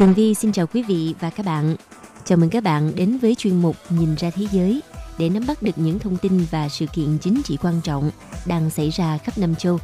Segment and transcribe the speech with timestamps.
[0.00, 1.76] Tường Vi xin chào quý vị và các bạn.
[2.24, 4.82] Chào mừng các bạn đến với chuyên mục Nhìn ra thế giới
[5.18, 8.10] để nắm bắt được những thông tin và sự kiện chính trị quan trọng
[8.46, 9.78] đang xảy ra khắp năm châu.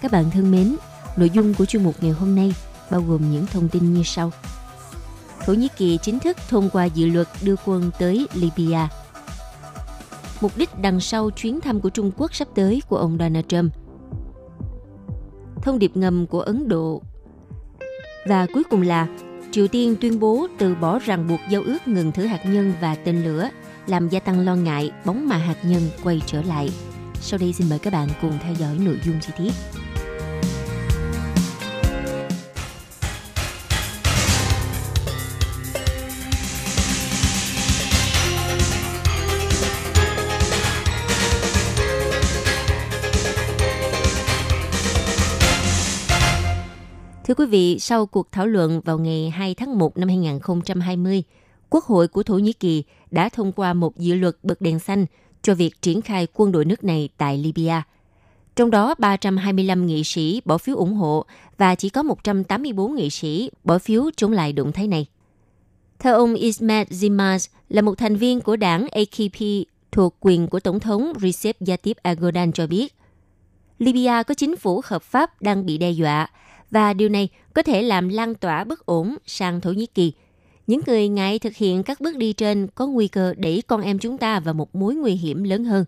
[0.00, 0.76] Các bạn thân mến,
[1.16, 2.54] nội dung của chuyên mục ngày hôm nay
[2.90, 4.30] bao gồm những thông tin như sau.
[5.44, 8.88] Thổ Nhĩ Kỳ chính thức thông qua dự luật đưa quân tới Libya.
[10.40, 13.72] Mục đích đằng sau chuyến thăm của Trung Quốc sắp tới của ông Donald Trump.
[15.62, 17.02] Thông điệp ngầm của Ấn Độ
[18.26, 19.06] và cuối cùng là
[19.50, 22.94] Triều Tiên tuyên bố từ bỏ ràng buộc giao ước ngừng thử hạt nhân và
[22.94, 23.48] tên lửa,
[23.86, 26.70] làm gia tăng lo ngại bóng mà hạt nhân quay trở lại.
[27.20, 29.52] Sau đây xin mời các bạn cùng theo dõi nội dung chi tiết.
[47.24, 51.22] Thưa quý vị, sau cuộc thảo luận vào ngày 2 tháng 1 năm 2020,
[51.70, 55.06] Quốc hội của Thổ Nhĩ Kỳ đã thông qua một dự luật bật đèn xanh
[55.42, 57.82] cho việc triển khai quân đội nước này tại Libya.
[58.56, 61.24] Trong đó 325 nghị sĩ bỏ phiếu ủng hộ
[61.58, 65.06] và chỉ có 184 nghị sĩ bỏ phiếu chống lại động thái này.
[65.98, 70.80] Theo ông Ismet Zimaz là một thành viên của đảng AKP thuộc quyền của Tổng
[70.80, 72.94] thống Recep Tayyip Erdogan cho biết,
[73.78, 76.28] Libya có chính phủ hợp pháp đang bị đe dọa
[76.74, 80.12] và điều này có thể làm lan tỏa bất ổn sang Thổ Nhĩ Kỳ.
[80.66, 83.98] Những người ngại thực hiện các bước đi trên có nguy cơ đẩy con em
[83.98, 85.84] chúng ta vào một mối nguy hiểm lớn hơn.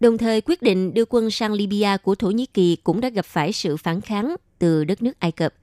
[0.00, 3.24] Đồng thời, quyết định đưa quân sang Libya của Thổ Nhĩ Kỳ cũng đã gặp
[3.24, 5.54] phải sự phản kháng từ đất nước Ai Cập.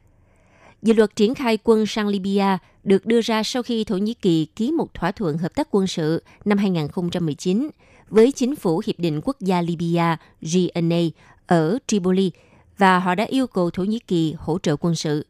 [0.81, 4.45] Dự luật triển khai quân sang Libya được đưa ra sau khi Thổ Nhĩ Kỳ
[4.45, 7.69] ký một thỏa thuận hợp tác quân sự năm 2019
[8.09, 11.01] với chính phủ Hiệp định Quốc gia Libya GNA
[11.47, 12.31] ở Tripoli–
[12.77, 15.25] và họ đã yêu cầu Thổ Nhĩ Kỳ hỗ trợ quân sự.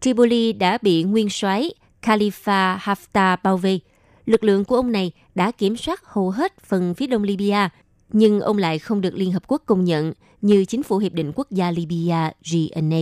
[0.00, 1.70] Tripoli đã bị nguyên soái
[2.02, 3.80] Khalifa Haftar bao vây.
[4.26, 7.68] Lực lượng của ông này đã kiểm soát hầu hết phần phía đông Libya,
[8.12, 11.32] nhưng ông lại không được Liên Hợp Quốc công nhận như chính phủ Hiệp định
[11.34, 13.00] Quốc gia Libya GNA.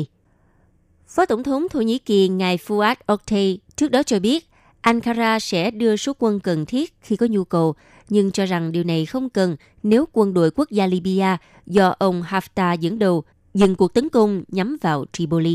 [1.07, 4.49] Phó Tổng thống Thổ Nhĩ Kỳ ngài Fuad Oktay trước đó cho biết
[4.81, 7.75] Ankara sẽ đưa số quân cần thiết khi có nhu cầu,
[8.09, 12.23] nhưng cho rằng điều này không cần nếu quân đội quốc gia Libya do ông
[12.23, 13.25] Haftar dẫn đầu
[13.55, 15.55] dừng cuộc tấn công nhắm vào Tripoli.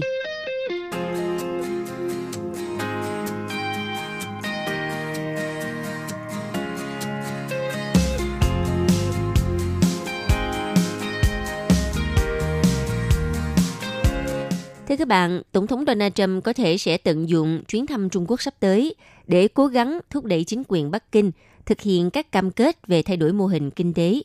[14.94, 18.26] Thưa các bạn, Tổng thống Donald Trump có thể sẽ tận dụng chuyến thăm Trung
[18.28, 18.96] Quốc sắp tới
[19.28, 21.32] để cố gắng thúc đẩy chính quyền Bắc Kinh
[21.66, 24.22] thực hiện các cam kết về thay đổi mô hình kinh tế.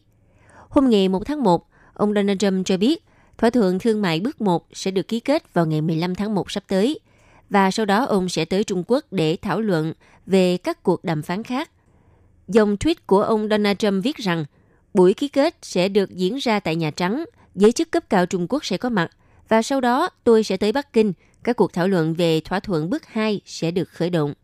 [0.69, 3.05] Hôm ngày 1 tháng 1, ông Donald Trump cho biết
[3.39, 6.51] thỏa thuận thương mại bước 1 sẽ được ký kết vào ngày 15 tháng 1
[6.51, 7.01] sắp tới
[7.51, 9.93] và sau đó ông sẽ tới Trung Quốc để thảo luận
[10.27, 11.71] về các cuộc đàm phán khác.
[12.49, 14.45] Dòng tweet của ông Donald Trump viết rằng
[14.95, 17.25] buổi ký kết sẽ được diễn ra tại Nhà Trắng,
[17.55, 19.11] giới chức cấp cao Trung Quốc sẽ có mặt
[19.49, 21.13] và sau đó tôi sẽ tới Bắc Kinh,
[21.45, 24.35] các cuộc thảo luận về thỏa thuận bước 2 sẽ được khởi động.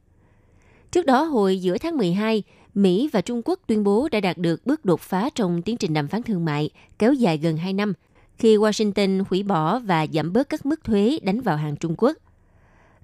[0.90, 2.42] Trước đó, hồi giữa tháng 12,
[2.74, 5.94] Mỹ và Trung Quốc tuyên bố đã đạt được bước đột phá trong tiến trình
[5.94, 7.92] đàm phán thương mại kéo dài gần 2 năm
[8.38, 12.16] khi Washington hủy bỏ và giảm bớt các mức thuế đánh vào hàng Trung Quốc.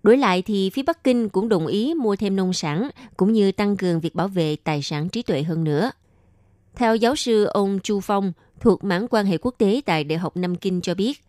[0.02, 3.52] Đổi lại thì phía Bắc Kinh cũng đồng ý mua thêm nông sản cũng như
[3.52, 5.90] tăng cường việc bảo vệ tài sản trí tuệ hơn nữa.
[6.74, 10.36] Theo giáo sư ông Chu Phong thuộc mảng quan hệ quốc tế tại Đại học
[10.36, 11.20] Nam Kinh cho biết,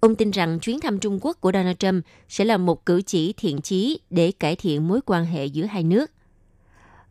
[0.00, 3.32] ông tin rằng chuyến thăm Trung Quốc của Donald Trump sẽ là một cử chỉ
[3.32, 6.10] thiện chí để cải thiện mối quan hệ giữa hai nước.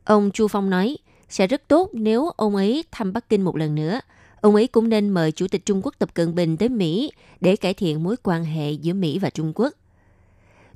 [0.04, 0.98] Ông Chu Phong nói,
[1.30, 4.00] sẽ rất tốt nếu ông ấy thăm Bắc Kinh một lần nữa.
[4.42, 7.56] Ông ấy cũng nên mời Chủ tịch Trung Quốc Tập Cận Bình tới Mỹ để
[7.56, 9.74] cải thiện mối quan hệ giữa Mỹ và Trung Quốc.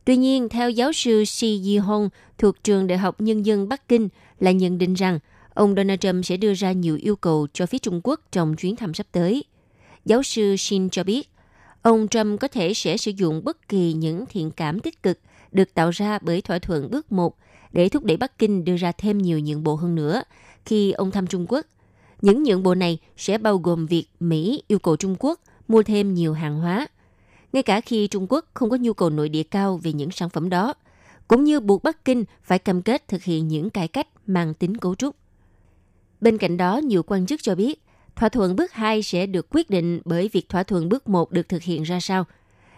[0.05, 4.09] Tuy nhiên, theo giáo sư Shi Yi-hong thuộc trường Đại học Nhân dân Bắc Kinh
[4.39, 5.19] là nhận định rằng
[5.53, 8.75] ông Donald Trump sẽ đưa ra nhiều yêu cầu cho phía Trung Quốc trong chuyến
[8.75, 9.43] thăm sắp tới.
[10.05, 11.29] Giáo sư Shin cho biết,
[11.83, 15.19] ông Trump có thể sẽ sử dụng bất kỳ những thiện cảm tích cực
[15.51, 17.37] được tạo ra bởi thỏa thuận bước một
[17.71, 20.23] để thúc đẩy Bắc Kinh đưa ra thêm nhiều nhượng bộ hơn nữa
[20.65, 21.65] khi ông thăm Trung Quốc.
[22.21, 26.13] Những nhượng bộ này sẽ bao gồm việc Mỹ yêu cầu Trung Quốc mua thêm
[26.13, 26.87] nhiều hàng hóa,
[27.53, 30.29] ngay cả khi Trung Quốc không có nhu cầu nội địa cao về những sản
[30.29, 30.73] phẩm đó,
[31.27, 34.77] cũng như buộc Bắc Kinh phải cam kết thực hiện những cải cách mang tính
[34.77, 35.15] cấu trúc.
[36.21, 37.81] Bên cạnh đó, nhiều quan chức cho biết,
[38.15, 41.49] thỏa thuận bước 2 sẽ được quyết định bởi việc thỏa thuận bước 1 được
[41.49, 42.25] thực hiện ra sao.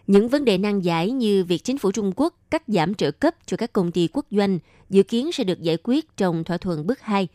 [0.08, 3.36] Những vấn đề nan giải như việc chính phủ Trung Quốc cắt giảm trợ cấp
[3.46, 4.60] cho các công ty quốc doanh
[4.90, 7.28] dự kiến sẽ được giải quyết trong thỏa thuận bước 2.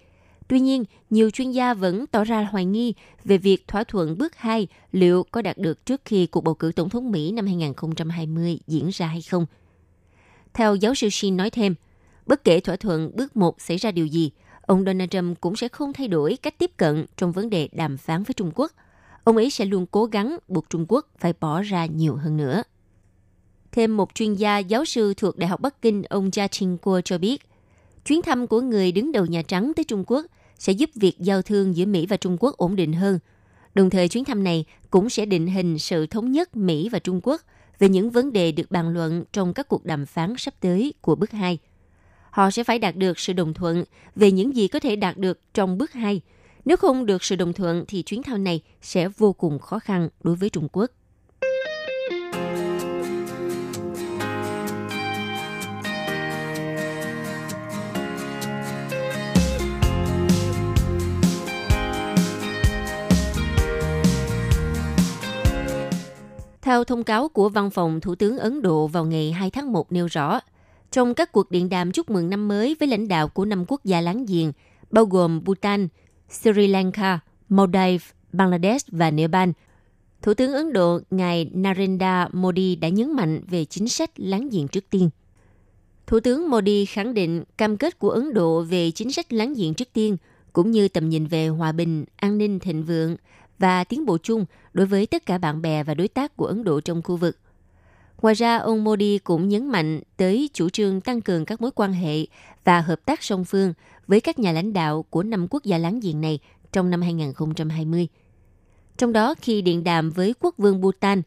[0.49, 2.95] Tuy nhiên, nhiều chuyên gia vẫn tỏ ra hoài nghi
[3.25, 6.73] về việc thỏa thuận bước 2 liệu có đạt được trước khi cuộc bầu cử
[6.77, 9.47] tổng thống Mỹ năm 2020 diễn ra hay không.
[10.55, 11.75] Theo giáo sư Shin nói thêm,
[12.27, 14.31] bất kể thỏa thuận bước 1 xảy ra điều gì,
[14.71, 17.97] ông Donald Trump cũng sẽ không thay đổi cách tiếp cận trong vấn đề đàm
[17.97, 18.73] phán với Trung Quốc.
[19.25, 22.63] Ông ấy sẽ luôn cố gắng buộc Trung Quốc phải bỏ ra nhiều hơn nữa.
[23.73, 27.19] Thêm một chuyên gia giáo sư thuộc Đại học Bắc Kinh, ông Jia Qingguo cho
[27.19, 27.43] biết,
[28.05, 30.27] chuyến thăm của người đứng đầu Nhà Trắng tới Trung Quốc
[30.59, 33.19] sẽ giúp việc giao thương giữa Mỹ và Trung Quốc ổn định hơn.
[33.75, 37.21] Đồng thời chuyến thăm này cũng sẽ định hình sự thống nhất Mỹ và Trung
[37.23, 37.41] Quốc
[37.79, 41.15] về những vấn đề được bàn luận trong các cuộc đàm phán sắp tới của
[41.15, 41.59] bước 2
[42.31, 43.85] họ sẽ phải đạt được sự đồng thuận
[44.17, 46.21] về những gì có thể đạt được trong bước 2.
[46.65, 50.09] Nếu không được sự đồng thuận thì chuyến thăm này sẽ vô cùng khó khăn
[50.23, 50.91] đối với Trung Quốc.
[66.63, 69.93] Theo thông cáo của Văn phòng Thủ tướng Ấn Độ vào ngày 2 tháng 1
[69.93, 70.41] nêu rõ,
[70.91, 73.85] trong các cuộc điện đàm chúc mừng năm mới với lãnh đạo của năm quốc
[73.85, 74.53] gia láng giềng,
[74.91, 75.89] bao gồm Bhutan,
[76.29, 79.51] Sri Lanka, Maldives, Bangladesh và Nepal.
[80.23, 84.69] Thủ tướng Ấn Độ ngài Narendra Modi đã nhấn mạnh về chính sách láng giềng
[84.69, 85.11] trước tiên.
[86.07, 89.75] Thủ tướng Modi khẳng định cam kết của Ấn Độ về chính sách láng giềng
[89.75, 90.17] trước tiên,
[90.53, 93.17] cũng như tầm nhìn về hòa bình, an ninh thịnh vượng
[93.59, 96.65] và tiến bộ chung đối với tất cả bạn bè và đối tác của Ấn
[96.65, 97.37] Độ trong khu vực–
[98.23, 101.93] Ngoài ra, ông Modi cũng nhấn mạnh tới chủ trương tăng cường các mối quan
[101.93, 102.27] hệ
[102.65, 103.73] và hợp tác song phương
[104.07, 106.39] với các nhà lãnh đạo của năm quốc gia láng giềng này
[106.73, 108.09] trong năm 2020.
[108.99, 111.23] Trong đó, khi điện đàm với quốc vương Bhutan,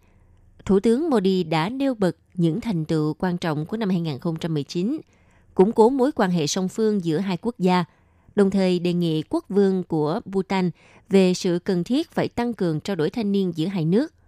[0.66, 5.00] Thủ tướng Modi đã nêu bật những thành tựu quan trọng của năm 2019,
[5.54, 7.86] củng cố mối quan hệ song phương giữa hai quốc gia,
[8.36, 10.72] đồng thời đề nghị quốc vương của Bhutan
[11.10, 14.14] về sự cần thiết phải tăng cường trao đổi thanh niên giữa hai nước–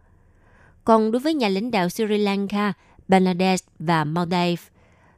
[0.85, 2.73] còn đối với nhà lãnh đạo Sri Lanka,
[3.07, 4.67] Bangladesh và Maldives,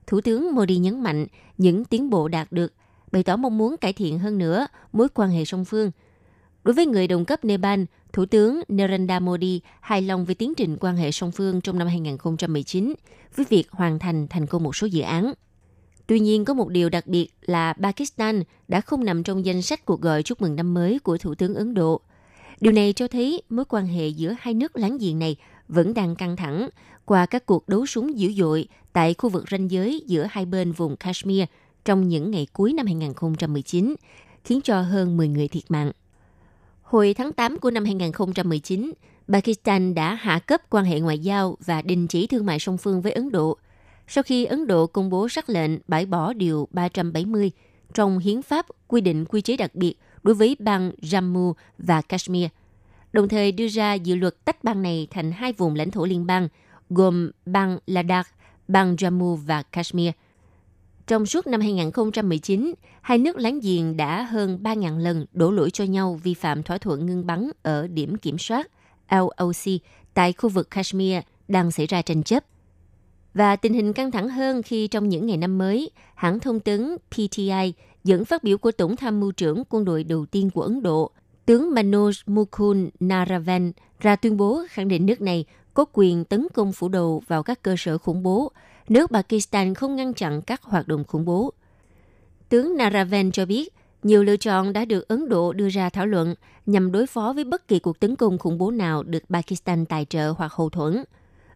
[0.07, 1.27] Thủ tướng Modi nhấn mạnh
[1.57, 2.73] những tiến bộ đạt được,
[3.11, 5.91] bày tỏ mong muốn cải thiện hơn nữa mối quan hệ song phương.
[6.63, 7.83] Đối với người đồng cấp Nepal,
[8.13, 11.87] Thủ tướng Narendra Modi hài lòng về tiến trình quan hệ song phương trong năm
[11.87, 12.93] 2019
[13.35, 15.33] với việc hoàn thành thành công một số dự án.
[16.07, 19.85] Tuy nhiên, có một điều đặc biệt là Pakistan đã không nằm trong danh sách
[19.85, 22.01] cuộc gọi chúc mừng năm mới của Thủ tướng Ấn Độ.
[22.59, 25.35] Điều này cho thấy mối quan hệ giữa hai nước láng giềng này
[25.67, 26.69] vẫn đang căng thẳng
[27.05, 30.71] qua các cuộc đấu súng dữ dội tại khu vực ranh giới giữa hai bên
[30.71, 31.43] vùng Kashmir
[31.85, 33.95] trong những ngày cuối năm 2019,
[34.43, 35.91] khiến cho hơn 10 người thiệt mạng.
[36.81, 38.91] Hồi tháng 8 của năm 2019,
[39.27, 43.01] Pakistan đã hạ cấp quan hệ ngoại giao và đình chỉ thương mại song phương
[43.01, 43.57] với Ấn Độ
[44.07, 47.51] sau khi Ấn Độ công bố sắc lệnh bãi bỏ Điều 370
[47.93, 52.47] trong hiến pháp quy định quy chế đặc biệt đối với bang Jammu và Kashmir–
[53.17, 56.25] đồng thời đưa ra dự luật tách bang này thành hai vùng lãnh thổ liên
[56.25, 56.47] bang,
[56.89, 58.27] gồm bang Ladakh,
[58.67, 60.11] bang Jammu và Kashmir.
[61.07, 65.83] Trong suốt năm 2019, hai nước láng giềng đã hơn 3.000 lần đổ lỗi cho
[65.83, 68.67] nhau vi phạm thỏa thuận ngưng bắn ở điểm kiểm soát
[69.09, 69.81] LOC
[70.13, 72.43] tại khu vực Kashmir đang xảy ra tranh chấp.
[73.33, 76.97] Và tình hình căng thẳng hơn khi trong những ngày năm mới, hãng thông tấn
[77.11, 80.83] PTI dẫn phát biểu của Tổng tham mưu trưởng quân đội đầu tiên của Ấn
[80.83, 81.11] Độ,
[81.47, 86.71] tướng Manoj Mukund Naravan ra tuyên bố khẳng định nước này có quyền tấn công
[86.71, 88.51] phủ đầu vào các cơ sở khủng bố
[88.89, 91.53] nếu Pakistan không ngăn chặn các hoạt động khủng bố.
[92.49, 93.73] Tướng Naravan cho biết,
[94.03, 96.35] nhiều lựa chọn đã được Ấn Độ đưa ra thảo luận
[96.65, 100.05] nhằm đối phó với bất kỳ cuộc tấn công khủng bố nào được Pakistan tài
[100.05, 101.03] trợ hoặc hậu thuẫn.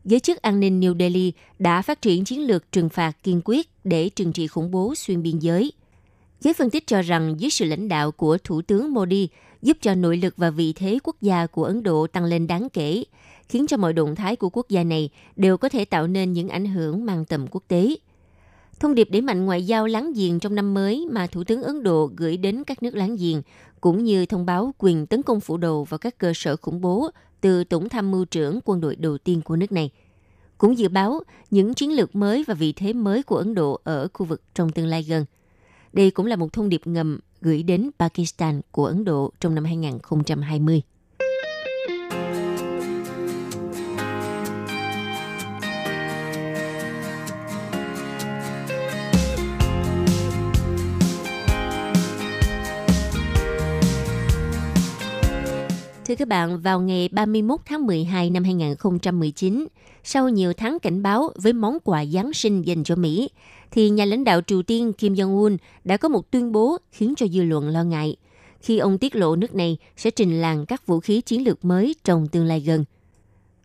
[0.06, 3.70] Giới chức an ninh New Delhi đã phát triển chiến lược trừng phạt kiên quyết
[3.84, 5.72] để trừng trị khủng bố xuyên biên giới.
[6.42, 9.30] Giới phân tích cho rằng dưới sự lãnh đạo của Thủ tướng Modi,
[9.62, 12.68] giúp cho nội lực và vị thế quốc gia của Ấn Độ tăng lên đáng
[12.70, 13.04] kể,
[13.50, 16.50] khiến cho mọi động thái của quốc gia này đều có thể tạo nên những
[16.50, 17.96] ảnh hưởng mang tầm quốc tế.
[18.80, 21.84] Thông điệp đẩy mạnh ngoại giao láng giềng trong năm mới mà Thủ tướng Ấn
[21.84, 23.42] Độ gửi đến các nước láng giềng,
[23.82, 27.10] cũng như thông báo quyền tấn công phủ đầu vào các cơ sở khủng bố
[27.42, 29.90] từ Tổng tham mưu trưởng quân đội đầu tiên của nước này.
[30.58, 31.22] Cũng dự báo
[31.52, 34.72] những chiến lược mới và vị thế mới của Ấn Độ ở khu vực trong
[34.72, 35.26] tương lai gần.
[35.94, 39.66] Đây cũng là một thông điệp ngầm gửi đến Pakistan của Ấn Độ trong năm
[39.66, 40.82] 2020.
[56.12, 59.68] Thưa các bạn, vào ngày 31 tháng 12 năm 2019,
[60.04, 63.30] sau nhiều tháng cảnh báo với món quà Giáng sinh dành cho Mỹ,
[63.72, 67.28] thì nhà lãnh đạo Triều Tiên Kim Jong-un đã có một tuyên bố khiến cho
[67.28, 68.16] dư luận lo ngại
[68.62, 71.96] khi ông tiết lộ nước này sẽ trình làng các vũ khí chiến lược mới
[72.04, 72.86] trong tương lai gần.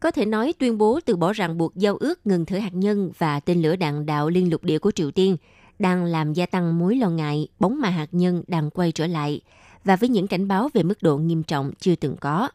[0.00, 3.10] Có thể nói tuyên bố từ bỏ ràng buộc giao ước ngừng thử hạt nhân
[3.18, 5.36] và tên lửa đạn đạo liên lục địa của Triều Tiên
[5.78, 9.40] đang làm gia tăng mối lo ngại bóng ma hạt nhân đang quay trở lại
[9.86, 12.48] và với những cảnh báo về mức độ nghiêm trọng chưa từng có.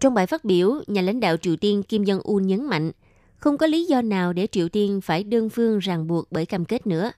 [0.00, 2.92] Trong bài phát biểu, nhà lãnh đạo Triều Tiên Kim Jong-un nhấn mạnh
[3.36, 6.64] không có lý do nào để Triều Tiên phải đơn phương ràng buộc bởi cam
[6.64, 7.10] kết nữa.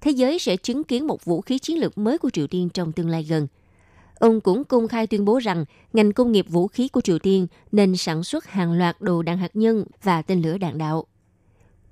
[0.00, 2.92] Thế giới sẽ chứng kiến một vũ khí chiến lược mới của Triều Tiên trong
[2.92, 3.46] tương lai gần.
[4.18, 7.46] Ông cũng công khai tuyên bố rằng ngành công nghiệp vũ khí của Triều Tiên
[7.72, 11.04] nên sản xuất hàng loạt đồ đạn hạt nhân và tên lửa đạn đạo.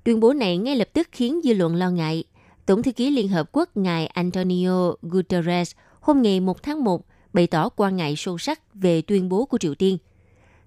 [0.04, 2.24] Tuyên bố này ngay lập tức khiến dư luận lo ngại.
[2.66, 7.46] Tổng thư ký Liên Hợp Quốc ngài Antonio Guterres hôm ngày 1 tháng 1 bày
[7.46, 9.98] tỏ quan ngại sâu sắc về tuyên bố của Triều Tiên.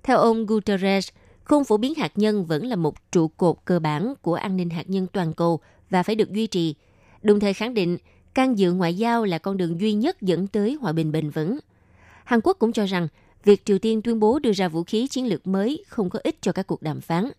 [0.03, 1.09] Theo ông Guterres,
[1.43, 4.69] không phổ biến hạt nhân vẫn là một trụ cột cơ bản của an ninh
[4.69, 5.59] hạt nhân toàn cầu
[5.89, 6.75] và phải được duy trì,
[7.21, 7.97] đồng thời khẳng định
[8.33, 11.59] can dự ngoại giao là con đường duy nhất dẫn tới hòa bình bền vững.
[12.23, 13.07] Hàn Quốc cũng cho rằng
[13.43, 16.41] việc Triều Tiên tuyên bố đưa ra vũ khí chiến lược mới không có ích
[16.41, 17.31] cho các cuộc đàm phán.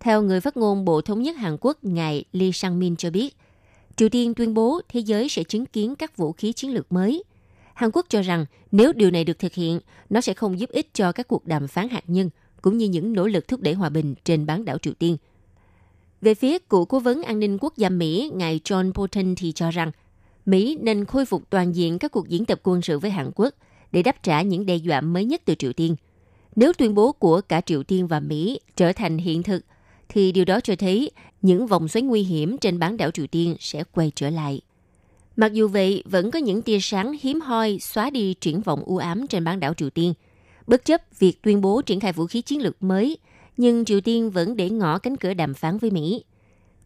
[0.00, 3.36] Theo người phát ngôn Bộ Thống nhất Hàn Quốc, ngài Lee Sang-min cho biết,
[4.00, 7.22] Triều Tiên tuyên bố thế giới sẽ chứng kiến các vũ khí chiến lược mới.
[7.74, 9.80] Hàn Quốc cho rằng nếu điều này được thực hiện,
[10.10, 12.30] nó sẽ không giúp ích cho các cuộc đàm phán hạt nhân
[12.62, 15.16] cũng như những nỗ lực thúc đẩy hòa bình trên bán đảo Triều Tiên.
[16.20, 19.70] Về phía cựu cố vấn an ninh quốc gia Mỹ, ngài John Bolton thì cho
[19.70, 19.90] rằng
[20.46, 23.54] Mỹ nên khôi phục toàn diện các cuộc diễn tập quân sự với Hàn Quốc
[23.92, 25.96] để đáp trả những đe dọa mới nhất từ Triều Tiên.
[26.56, 29.64] Nếu tuyên bố của cả Triều Tiên và Mỹ trở thành hiện thực,
[30.12, 31.10] thì điều đó cho thấy
[31.42, 34.60] những vòng xoáy nguy hiểm trên bán đảo Triều Tiên sẽ quay trở lại.
[35.36, 38.96] Mặc dù vậy, vẫn có những tia sáng hiếm hoi xóa đi triển vọng u
[38.96, 40.14] ám trên bán đảo Triều Tiên.
[40.66, 43.18] Bất chấp việc tuyên bố triển khai vũ khí chiến lược mới,
[43.56, 46.24] nhưng Triều Tiên vẫn để ngỏ cánh cửa đàm phán với Mỹ.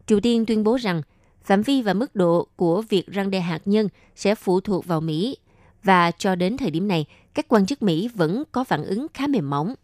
[0.07, 1.01] Triều Tiên tuyên bố rằng
[1.43, 5.01] phạm vi và mức độ của việc răng đe hạt nhân sẽ phụ thuộc vào
[5.01, 5.37] Mỹ
[5.83, 9.27] và cho đến thời điểm này, các quan chức Mỹ vẫn có phản ứng khá
[9.27, 9.75] mềm mỏng.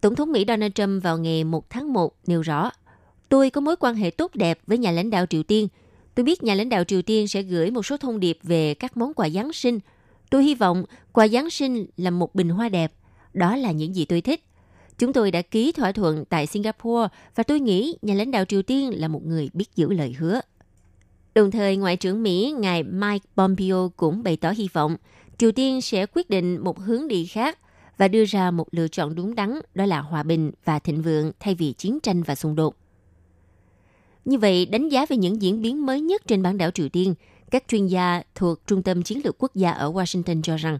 [0.00, 2.70] Tổng thống Mỹ Donald Trump vào ngày 1 tháng 1 nêu rõ,
[3.28, 5.68] tôi có mối quan hệ tốt đẹp với nhà lãnh đạo Triều Tiên.
[6.14, 8.96] Tôi biết nhà lãnh đạo Triều Tiên sẽ gửi một số thông điệp về các
[8.96, 9.78] món quà Giáng sinh.
[10.30, 12.92] Tôi hy vọng quà Giáng sinh là một bình hoa đẹp.
[13.34, 14.44] Đó là những gì tôi thích.
[14.98, 18.62] Chúng tôi đã ký thỏa thuận tại Singapore và tôi nghĩ nhà lãnh đạo Triều
[18.62, 20.40] Tiên là một người biết giữ lời hứa.
[21.34, 24.96] Đồng thời, Ngoại trưởng Mỹ ngài Mike Pompeo cũng bày tỏ hy vọng
[25.38, 27.58] Triều Tiên sẽ quyết định một hướng đi khác
[28.00, 31.32] và đưa ra một lựa chọn đúng đắn đó là hòa bình và thịnh vượng
[31.40, 32.74] thay vì chiến tranh và xung đột.
[34.24, 37.14] Như vậy, đánh giá về những diễn biến mới nhất trên bán đảo Triều Tiên,
[37.50, 40.78] các chuyên gia thuộc Trung tâm Chiến lược Quốc gia ở Washington cho rằng,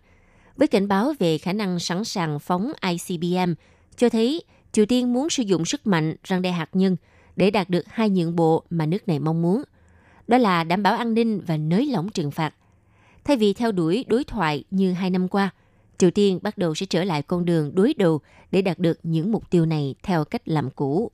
[0.56, 3.52] với cảnh báo về khả năng sẵn sàng phóng ICBM,
[3.96, 6.96] cho thấy Triều Tiên muốn sử dụng sức mạnh răng đe hạt nhân
[7.36, 9.62] để đạt được hai nhượng bộ mà nước này mong muốn.
[10.28, 12.54] Đó là đảm bảo an ninh và nới lỏng trừng phạt.
[13.24, 15.50] Thay vì theo đuổi đối thoại như hai năm qua,
[16.00, 19.32] Triều Tiên bắt đầu sẽ trở lại con đường đối đầu để đạt được những
[19.32, 21.10] mục tiêu này theo cách làm cũ.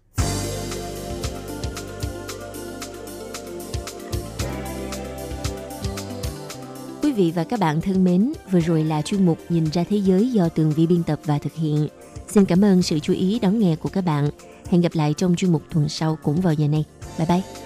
[7.02, 9.96] Quý vị và các bạn thân mến, vừa rồi là chuyên mục Nhìn ra thế
[9.96, 11.88] giới do Tường Vi biên tập và thực hiện.
[12.28, 14.30] Xin cảm ơn sự chú ý đón nghe của các bạn.
[14.68, 16.84] Hẹn gặp lại trong chuyên mục tuần sau cũng vào giờ này.
[17.18, 17.65] Bye bye!